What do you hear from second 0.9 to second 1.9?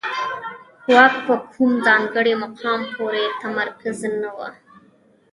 واک په کوم